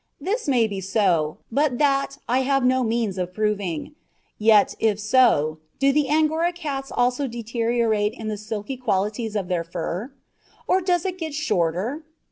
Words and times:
This 0.19 0.47
may 0.47 0.65
be 0.65 0.81
so, 0.81 1.37
but 1.51 1.77
that 1.77 2.17
I 2.27 2.39
have 2.39 2.65
no 2.65 2.83
means 2.83 3.19
of 3.19 3.35
proving; 3.35 3.93
yet, 4.39 4.73
if 4.79 4.99
so, 4.99 5.59
do 5.77 5.91
the 5.91 6.09
Angora 6.09 6.53
cats 6.53 6.91
also 6.91 7.27
deteriorate 7.27 8.13
in 8.13 8.27
the 8.27 8.35
silky 8.35 8.77
qualities 8.77 9.35
of 9.35 9.47
their 9.47 9.63
fur? 9.63 10.11
Or 10.67 10.81
does 10.81 11.05
it 11.05 11.19
get 11.19 11.35
shorter? 11.35 12.03